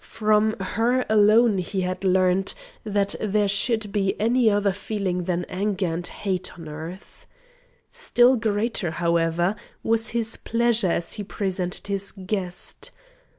From 0.03 0.55
her 0.59 1.05
alone 1.09 1.59
he 1.59 1.81
had 1.81 2.03
learnt 2.03 2.55
that 2.83 3.13
there 3.21 3.47
should 3.47 3.91
be 3.91 4.19
any 4.19 4.49
other 4.49 4.71
feeling 4.73 5.25
than 5.25 5.45
anger 5.45 5.93
and 5.93 6.07
hate 6.07 6.57
on 6.57 6.67
earth. 6.67 7.27
Still 7.91 8.35
greater, 8.35 8.89
however, 8.89 9.55
was 9.83 10.07
his 10.07 10.37
pleasure 10.37 10.91
as 10.91 11.13
he 11.13 11.23
presented 11.23 11.85
his 11.85 12.13
guest. 12.13 12.89